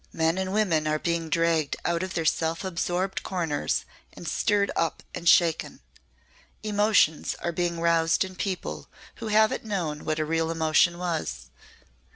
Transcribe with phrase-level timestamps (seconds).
[0.13, 5.03] Men and women are being dragged out of their self absorbed corners and stirred up
[5.13, 5.79] and shaken.
[6.63, 8.87] Emotions are being roused in people
[9.17, 11.51] who haven't known what a real emotion was.